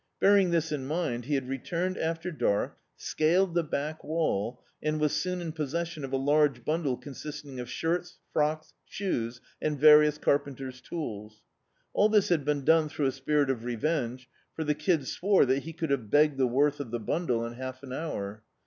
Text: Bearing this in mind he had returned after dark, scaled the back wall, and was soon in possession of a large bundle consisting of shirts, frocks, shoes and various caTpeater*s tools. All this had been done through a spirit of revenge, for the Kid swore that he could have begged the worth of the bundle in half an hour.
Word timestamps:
Bearing 0.19 0.49
this 0.49 0.71
in 0.71 0.87
mind 0.87 1.25
he 1.25 1.35
had 1.35 1.47
returned 1.47 1.95
after 1.95 2.31
dark, 2.31 2.75
scaled 2.95 3.53
the 3.53 3.63
back 3.63 4.03
wall, 4.03 4.59
and 4.81 4.99
was 4.99 5.13
soon 5.13 5.39
in 5.41 5.51
possession 5.51 6.03
of 6.03 6.11
a 6.11 6.17
large 6.17 6.65
bundle 6.65 6.97
consisting 6.97 7.59
of 7.59 7.69
shirts, 7.69 8.17
frocks, 8.33 8.73
shoes 8.83 9.41
and 9.61 9.79
various 9.79 10.17
caTpeater*s 10.17 10.81
tools. 10.81 11.43
All 11.93 12.09
this 12.09 12.29
had 12.29 12.43
been 12.43 12.65
done 12.65 12.89
through 12.89 13.05
a 13.05 13.11
spirit 13.11 13.51
of 13.51 13.63
revenge, 13.63 14.27
for 14.55 14.63
the 14.63 14.73
Kid 14.73 15.05
swore 15.05 15.45
that 15.45 15.65
he 15.65 15.71
could 15.71 15.91
have 15.91 16.09
begged 16.09 16.39
the 16.39 16.47
worth 16.47 16.79
of 16.79 16.89
the 16.89 16.99
bundle 16.99 17.45
in 17.45 17.53
half 17.53 17.83
an 17.83 17.93
hour. 17.93 18.41